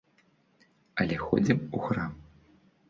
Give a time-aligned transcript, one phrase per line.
[1.03, 2.11] Але ходзім у храм.